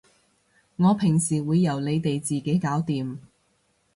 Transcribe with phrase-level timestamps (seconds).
[0.77, 3.19] 我平時會由你哋自己搞掂